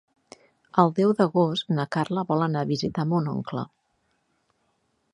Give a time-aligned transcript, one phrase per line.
[0.83, 3.69] El deu d'agost na Carla vol anar a visitar mon oncle.